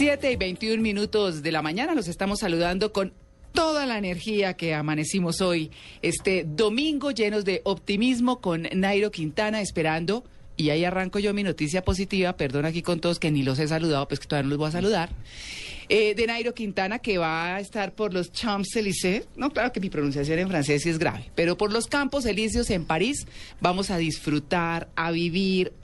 [0.00, 3.12] 7 y 21 minutos de la mañana los estamos saludando con
[3.52, 5.70] toda la energía que amanecimos hoy.
[6.00, 10.24] Este domingo llenos de optimismo con Nairo Quintana esperando.
[10.56, 13.68] Y ahí arranco yo mi noticia positiva, perdón aquí con todos que ni los he
[13.68, 15.10] saludado, pues que todavía no los voy a saludar.
[15.90, 19.26] Eh, de Nairo Quintana que va a estar por los Champs-Élysées.
[19.36, 22.70] No, claro que mi pronunciación en francés sí es grave, pero por los Campos Elíseos
[22.70, 23.26] en París
[23.60, 25.74] vamos a disfrutar, a vivir,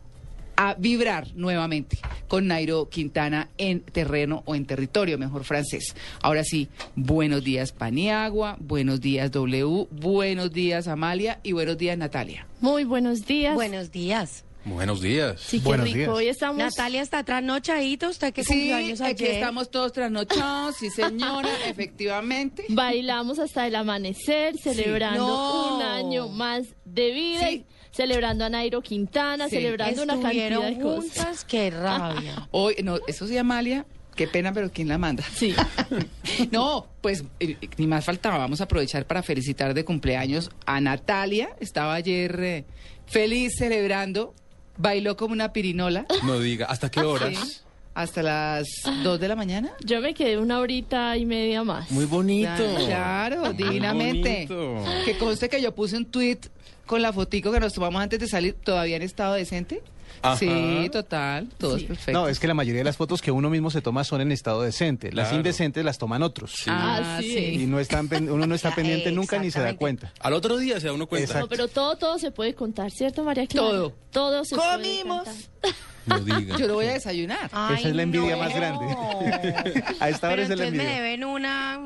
[0.56, 5.94] a vibrar nuevamente con Nairo Quintana en terreno o en territorio, mejor francés.
[6.22, 12.46] Ahora sí, buenos días Paniagua, buenos días W, buenos días Amalia y buenos días Natalia.
[12.60, 13.54] Muy buenos días.
[13.54, 14.42] Buenos días.
[14.64, 15.40] Buenos días.
[15.40, 15.96] Sí, qué Buenos rico.
[15.98, 16.08] días.
[16.08, 16.58] Hoy estamos.
[16.58, 18.08] Natalia está trasnochadito.
[18.08, 19.36] ¿Usted que cumplió años aquí ayer?
[19.36, 22.64] estamos todos trasnochados, sí señora, efectivamente.
[22.70, 25.76] Bailamos hasta el amanecer, celebrando No.
[25.76, 27.64] un año más de vida, Sí.
[27.96, 29.56] Celebrando a Nairo Quintana, Sí.
[29.56, 31.14] celebrando una cantidad de cosas.
[31.14, 31.44] juntas.
[31.44, 32.46] Qué rabia.
[32.50, 35.24] Hoy, no, eso sí Amalia, qué pena, pero ¿quién la manda?
[35.34, 35.54] Sí.
[36.52, 38.36] No, pues eh, ni más faltaba.
[38.38, 41.50] Vamos a aprovechar para felicitar de cumpleaños a Natalia.
[41.60, 42.64] Estaba ayer eh,
[43.06, 44.34] feliz celebrando.
[44.76, 46.04] Bailó como una pirinola.
[46.24, 47.34] No diga, ¿hasta qué horas?
[47.34, 47.60] Sí,
[47.96, 48.66] hasta las
[49.02, 49.72] 2 de la mañana.
[49.84, 51.90] Yo me quedé una horita y media más.
[51.90, 52.50] Muy bonito.
[52.86, 54.46] Claro, Muy divinamente.
[54.48, 54.84] bonito.
[55.06, 56.38] Que conste que yo puse un tweet
[56.84, 59.82] con la fotico que nos tomamos antes de salir, todavía en estado decente.
[60.22, 60.36] Ajá.
[60.38, 61.82] Sí, total, todo Sí.
[61.84, 62.12] es perfecto.
[62.12, 64.32] No, es que la mayoría de las fotos que uno mismo se toma son en
[64.32, 65.12] estado decente.
[65.12, 65.36] Las Claro.
[65.38, 66.62] indecentes las toman otros.
[66.68, 67.36] Ah, sí.
[67.60, 70.12] Y no están, pen- uno no está pendiente nunca ni se da cuenta.
[70.20, 71.24] Al otro día se da uno cuenta.
[71.26, 71.46] Exacto.
[71.46, 73.68] No, pero todo, todo se puede contar, ¿cierto, María Clara?
[73.68, 73.92] Todo.
[74.10, 75.24] Todo se Comimos.
[75.24, 75.34] puede contar.
[76.06, 76.56] No diga.
[76.56, 77.50] Yo lo voy a desayunar.
[77.50, 78.42] Ay, Esa es la envidia no.
[78.44, 78.86] más grande.
[79.98, 80.92] A esta hora Pero es la entonces me envidia.
[81.02, 81.80] deben una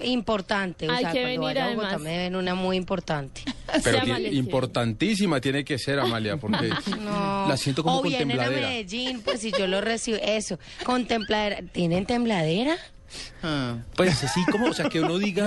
[0.00, 0.88] importante.
[0.88, 3.42] O Hay sea, que cuando venir, vaya a Bogotá me deben una muy importante.
[3.84, 4.34] Pero Se ti- amanece.
[4.36, 6.70] importantísima tiene que ser, Amalia, porque
[7.04, 7.46] No.
[7.46, 8.68] la siento como o vienen a contempladera.
[8.68, 10.16] Medellín, pues si yo lo recibo.
[10.22, 10.58] Eso.
[10.84, 11.58] Contempladera.
[11.70, 12.74] ¿Tienen tembladera?
[13.42, 13.76] Ah.
[13.96, 15.46] Pues así como, o sea, que uno diga,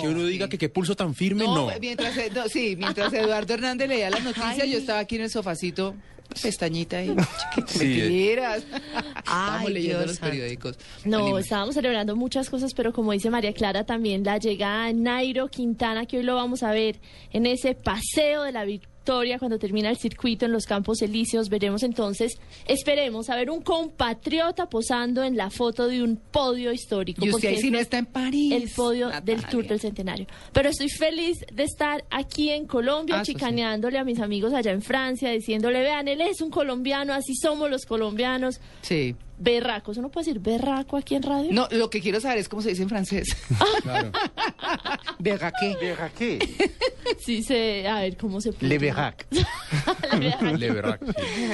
[0.00, 1.68] que uno diga que qué pulso tan firme, no.
[1.80, 4.72] Mientras, no, sí, mientras Eduardo Hernández leía las noticias, Ay.
[4.72, 5.94] yo estaba aquí en el sofacito,
[6.42, 7.14] pestañita ahí.
[7.66, 8.02] Sí, eh.
[8.02, 8.64] Mentiras.
[9.16, 10.30] Estábamos leyendo Dios los santo.
[10.30, 10.78] periódicos.
[11.04, 15.48] No, estábamos celebrando muchas cosas, pero como dice María Clara, también la llegada de Nairo
[15.48, 17.00] Quintana, que hoy lo vamos a ver
[17.32, 18.64] en ese paseo de la
[19.06, 21.48] victoria cuando termina el circuito en los Campos Elíseos.
[21.48, 22.32] Veremos entonces,
[22.66, 27.24] esperemos a ver un compatriota posando en la foto de un podio histórico.
[27.24, 28.52] Y usted ahí si no está en París.
[28.52, 29.48] el podio del Natalia.
[29.48, 30.26] Tour del Centenario.
[30.52, 33.34] Pero estoy feliz de estar aquí en Colombia, Ah, eso sí.
[33.34, 37.70] chicaneándole a mis amigos allá en Francia, diciéndole, vean, él es un colombiano, así somos
[37.70, 38.60] los colombianos.
[38.82, 39.14] Sí.
[39.38, 41.52] Berracos, ¿uno puede decir berraco aquí en radio?
[41.52, 43.28] No, lo que quiero saber es cómo se dice en francés.
[43.82, 44.10] Claro.
[45.20, 45.76] Berraqué.
[46.18, 46.38] ¿Qué?
[47.18, 48.68] Sí, sé, a ver cómo se puede.
[48.68, 49.26] Le Verrac.
[50.18, 50.58] Le Verrac.
[50.58, 51.00] Le Verrac,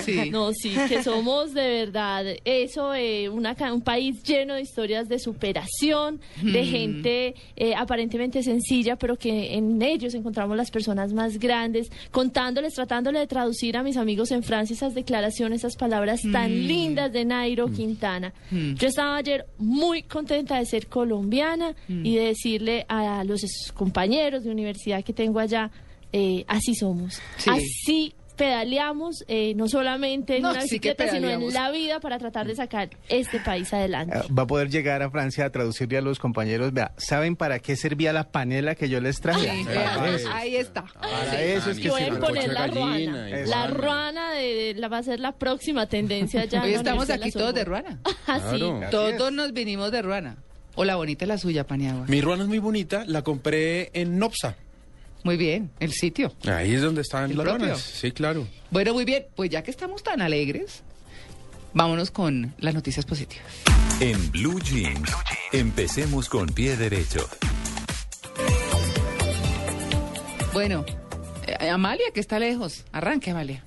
[0.02, 0.12] sí.
[0.22, 0.30] Sí.
[0.30, 5.08] No, sí, que somos de verdad eso, eh, una, ca- un país lleno de historias
[5.08, 11.38] de superación, de gente eh, aparentemente sencilla, pero que en ellos encontramos las personas más
[11.38, 16.66] grandes, contándoles, tratándole de traducir a mis amigos en Francia esas declaraciones, esas palabras tan
[16.66, 18.32] lindas de Nairo Quintana.
[18.50, 23.40] Yo estaba ayer muy contenta de ser colombiana y de decirle a los
[23.74, 25.70] compañeros de universidad que tengo allá,
[26.12, 27.50] eh, así somos, Sí.
[27.50, 32.18] así pedaleamos, eh, no solamente en No, una sí bicicleta, sino en la vida para
[32.18, 34.16] tratar de sacar este país adelante.
[34.18, 36.72] Ah, Va a poder llegar a Francia a traducirle a los compañeros.
[36.72, 39.48] Vea, ¿saben para qué servía la panela que yo les traje?
[39.48, 39.66] Sí,
[40.14, 40.28] eso.
[40.32, 40.84] ahí está.
[40.84, 42.10] Para eso es que voy a
[42.48, 43.28] la ruana.
[43.46, 46.62] La ruana de, de- la va a ser la próxima tendencia ya.
[46.64, 48.00] Hoy estamos aquí todos de ruana.
[48.26, 48.58] Ah, sí.
[48.58, 48.80] Claro.
[48.82, 49.32] Así Todos es.
[49.36, 50.36] nos vinimos de ruana.
[50.74, 52.06] O la bonita es la suya, Paniagua.
[52.08, 54.56] Mi ruana es muy bonita, la compré en Nopsa.
[55.24, 56.32] Muy bien, el sitio.
[56.46, 57.76] Ahí es donde están ¿El las propio?
[57.76, 58.46] Sí, claro.
[58.70, 60.82] Bueno, muy bien, pues ya que estamos tan alegres,
[61.72, 63.46] vámonos con las noticias positivas.
[64.00, 65.10] En Blue Jeans,
[65.52, 67.28] empecemos con pie derecho.
[70.52, 70.84] Bueno,
[71.46, 72.84] eh, Amalia, que está lejos.
[72.92, 73.64] Arranque, Amalia.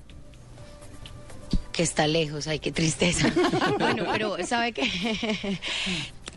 [1.72, 3.30] que está lejos, ay, qué tristeza.
[3.78, 4.82] bueno, pero sabe que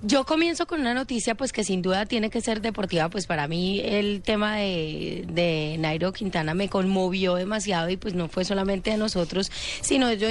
[0.01, 3.49] Yo comienzo con una noticia pues que sin duda tiene que ser deportiva, pues para
[3.49, 8.93] mí el tema de, de Nairo Quintana me conmovió demasiado y pues no fue solamente
[8.93, 9.51] a nosotros,
[9.81, 10.29] sino yo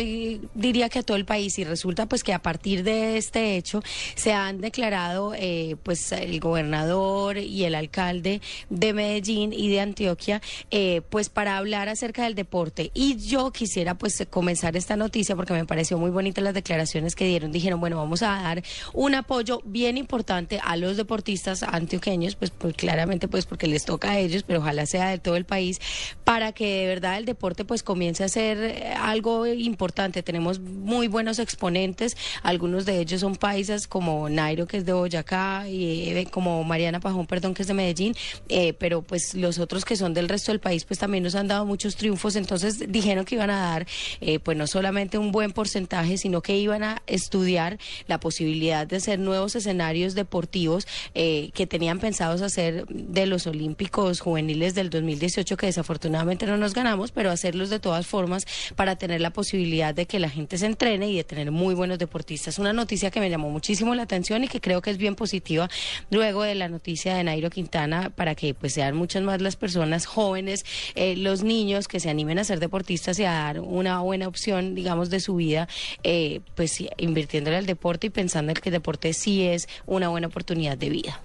[0.55, 1.59] diría que a todo el país.
[1.59, 3.83] Y resulta pues que a partir de este hecho
[4.15, 10.41] se han declarado eh, pues el gobernador y el alcalde de Medellín y de Antioquia
[10.71, 12.91] eh, pues para hablar acerca del deporte.
[12.95, 17.27] Y yo quisiera pues comenzar esta noticia porque me pareció muy bonita las declaraciones que
[17.27, 18.63] dieron, dijeron bueno vamos a dar
[18.95, 24.13] un apoyo bien importante a los deportistas antioqueños pues, pues claramente pues porque les toca
[24.13, 25.81] a ellos pero ojalá sea de todo el país
[26.25, 30.23] para que de verdad el deporte pues comience a ser eh, algo importante.
[30.23, 35.69] Tenemos muy buenos exponentes algunos de ellos son paisas como Nairo que es de Boyacá
[35.69, 38.15] y eh, como Mariana Pajón perdón que es de Medellín
[38.49, 41.49] eh, pero pues los otros que son del resto del país pues también nos han
[41.49, 42.37] dado muchos triunfos.
[42.37, 43.87] Entonces dijeron que iban a dar
[44.21, 48.97] eh, pues no solamente un buen porcentaje sino que iban a estudiar la posibilidad de
[48.97, 55.57] hacer nuevos escenarios deportivos eh, que tenían pensados hacer de los Olímpicos juveniles del 2018
[55.57, 58.45] que desafortunadamente no nos ganamos pero hacerlos de todas formas
[58.77, 61.99] para tener la posibilidad de que la gente se entrene y de tener muy buenos
[61.99, 62.59] deportistas.
[62.59, 65.69] Una noticia que me llamó muchísimo la atención y que creo que es bien positiva
[66.11, 70.07] luego de la noticia de Nairo Quintana para que pues sean muchas más las personas
[70.07, 74.29] jóvenes, eh, los niños que se animen a ser deportistas y a dar una buena
[74.29, 75.69] opción, digamos, de su vida,
[76.03, 80.27] eh, pues invirtiéndole al deporte y pensando en que el deporte sí es una buena
[80.27, 81.21] oportunidad de vida.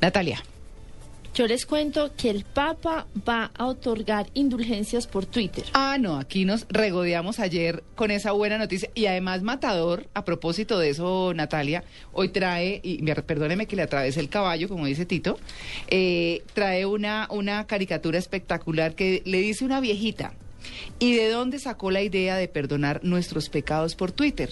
[0.00, 0.42] Natalia.
[1.34, 5.64] Yo les cuento que el Papa va a otorgar indulgencias por Twitter.
[5.72, 8.88] Ah, no, aquí nos regodeamos ayer con esa buena noticia.
[8.94, 11.82] Y además, Matador, a propósito de eso, Natalia,
[12.12, 15.40] hoy trae, y me- perdóneme que le atravesé el caballo, como dice Tito,
[15.88, 20.34] eh, trae una, una caricatura espectacular que le dice una viejita.
[20.98, 24.50] ¿Y de dónde sacó la idea de perdonar nuestros pecados por Twitter?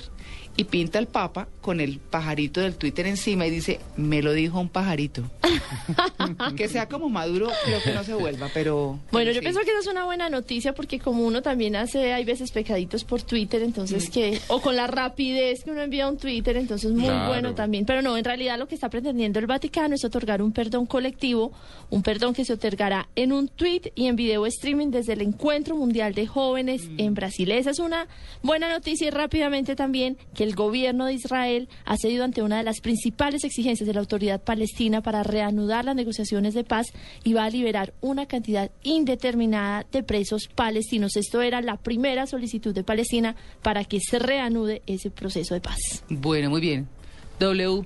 [0.56, 4.60] Y pinta al Papa con el pajarito del Twitter encima y dice, me lo dijo
[4.60, 5.30] un pajarito.
[6.56, 8.98] que sea como Maduro, creo que no se vuelva, pero...
[9.10, 9.40] Bueno, yo sí.
[9.40, 13.04] pienso que esa es una buena noticia porque como uno también hace, hay veces pecaditos
[13.04, 17.02] por Twitter, entonces que, o con la rapidez que uno envía un Twitter, entonces muy
[17.04, 17.28] Claro.
[17.28, 17.84] bueno también.
[17.84, 21.52] Pero no, en realidad lo que está pretendiendo el Vaticano es otorgar un perdón colectivo,
[21.90, 25.76] un perdón que se otorgará en un tweet y en video streaming desde el Encuentro
[25.76, 27.50] Mundial de Jóvenes en Brasil.
[27.50, 28.06] Esa es una
[28.42, 32.62] buena noticia y rápidamente también que el gobierno de Israel ha cedido ante una de
[32.64, 36.86] las principales exigencias de la autoridad palestina para reanudar las negociaciones de paz
[37.24, 41.16] y va a liberar una cantidad indeterminada de presos palestinos.
[41.16, 46.04] Esto era la primera solicitud de Palestina para que se reanude ese proceso de paz.
[46.08, 46.88] Bueno, muy bien.
[47.40, 47.84] W.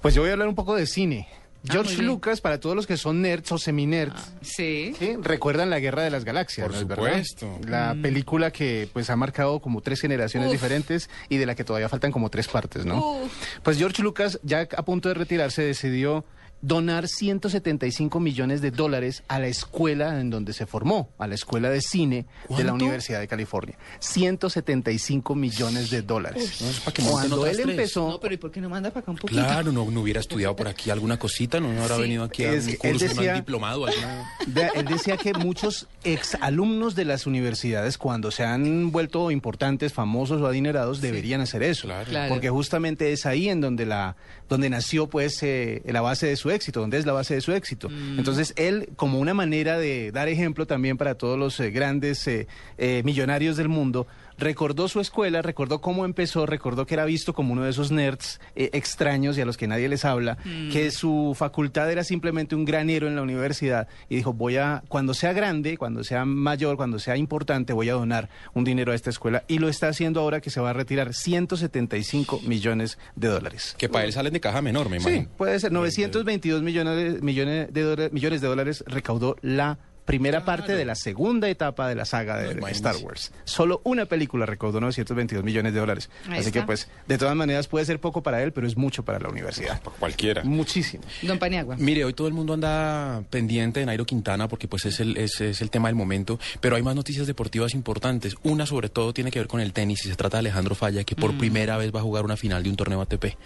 [0.00, 1.28] Pues yo voy a hablar un poco de cine.
[1.30, 2.02] Ah, George.
[2.02, 4.94] Lucas, para todos los que son nerds o semi-nerds, Sí.
[4.98, 5.16] ¿sí?
[5.20, 6.64] recuerdan la Guerra de las Galaxias.
[6.66, 7.22] Por ¿no es verdad?
[7.24, 7.58] supuesto.
[7.68, 10.52] La película que pues ha marcado como tres generaciones Uf.
[10.52, 13.18] diferentes y de la que todavía faltan como tres partes, ¿no?
[13.62, 16.24] Pues George Lucas, ya a punto de retirarse, decidió
[16.60, 21.70] donar 175 millones de dólares a la escuela en donde se formó, a la escuela
[21.70, 22.72] de cine de la.
[22.72, 23.76] Universidad de California.
[24.00, 26.60] 175 millones de dólares.
[26.86, 27.68] No, que Cuando él tres.
[27.68, 29.40] empezó, No, pero ¿y por qué no manda para acá un poquito?
[29.42, 32.02] Claro, no, no hubiera estudiado por aquí alguna cosita, no habrá Sí.
[32.02, 33.86] venido aquí a Es un que él curso, decía- un diplomado.
[33.86, 39.92] alguna- Vea, él decía que muchos exalumnos de las universidades, cuando se han vuelto importantes,
[39.92, 41.86] famosos o adinerados, deberían hacer eso.
[41.88, 42.08] Claro.
[42.08, 42.28] Claro.
[42.28, 44.16] Porque justamente es ahí en donde la
[44.48, 47.52] donde nació pues eh, la base de su éxito, donde es la base de su
[47.52, 47.88] éxito.
[47.88, 48.18] Mm.
[48.18, 52.46] Entonces él, como una manera de dar ejemplo también para todos los eh, grandes eh,
[52.76, 54.06] eh, millonarios del mundo,
[54.38, 58.40] recordó su escuela, recordó cómo empezó, recordó que era visto como uno de esos nerds
[58.56, 60.70] eh, extraños y a los que nadie les habla, Mm.
[60.70, 65.14] que su facultad era simplemente un granero en la universidad y dijo, voy a, cuando
[65.14, 69.10] sea grande, cuando sea mayor, cuando sea importante, voy a donar un dinero a esta
[69.10, 73.74] escuela y lo está haciendo ahora que se va a retirar 175 millones de dólares.
[73.78, 75.28] Que para él salen de caja menor, me Sí, imagino.
[75.36, 75.72] puede ser.
[75.72, 80.94] 922 millones de, millones de, dólares, millones de dólares recaudó la primera parte de la
[80.94, 82.66] segunda etapa de la saga de, No.
[82.68, 83.30] Star Wars.
[83.44, 86.08] Solo una película recaudó 922 millones de dólares.
[86.30, 89.04] Ahí Así que pues, de todas maneras puede ser poco para él, pero es mucho
[89.04, 89.82] para la universidad.
[89.82, 90.44] Para cualquiera.
[90.44, 91.04] Muchísimo.
[91.20, 91.76] Don Paniagua.
[91.76, 95.42] Mire, hoy todo el mundo anda pendiente de Nairo Quintana porque pues es el, es,
[95.42, 98.34] es el tema del momento, pero hay más noticias deportivas importantes.
[98.44, 101.04] Una sobre todo tiene que ver con el tenis y se trata de Alejandro Falla
[101.04, 103.36] que por primera vez va a jugar una final de un torneo ATP.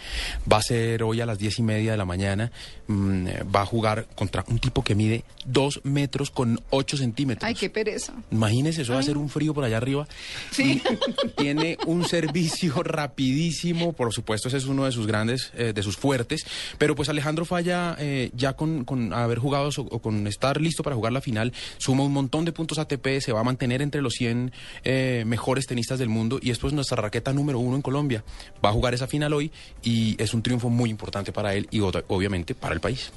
[0.51, 2.53] Va a ser hoy a las diez y media de la mañana,
[2.87, 6.97] mm, eh, va a jugar contra un tipo que mide dos metros con con 8
[6.97, 7.47] centímetros.
[7.47, 8.13] Ay, qué pereza.
[8.31, 10.07] Imagínese, eso va a ser un frío por allá arriba.
[10.51, 10.83] Sí.
[11.25, 15.83] Y tiene un servicio rapidísimo, por supuesto, ese es uno de sus grandes, eh, de
[15.83, 16.45] sus fuertes.
[16.79, 20.97] Pero pues Alejandro Falla, eh, ya con, con haber jugado o con estar listo para
[20.97, 24.15] jugar la final, suma un montón de puntos ATP, se va a mantener entre los
[24.15, 24.53] 100
[24.85, 28.25] eh, mejores tenistas del mundo y es pues nuestra raqueta número uno en Colombia.
[28.65, 29.51] Va a jugar esa final hoy
[29.83, 33.13] y es un triunfo muy importante para él y obviamente para el país.